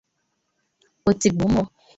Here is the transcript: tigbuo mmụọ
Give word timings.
tigbuo 1.19 1.47
mmụọ 1.49 1.63